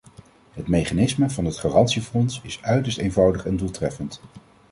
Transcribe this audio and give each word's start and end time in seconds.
Het 0.51 0.67
mechanisme 0.67 1.29
van 1.29 1.45
het 1.45 1.57
garantiefonds 1.57 2.41
is 2.43 2.61
uiterst 2.61 2.97
eenvoudig 2.97 3.45
en 3.45 3.57
doeltreffend. 3.57 4.21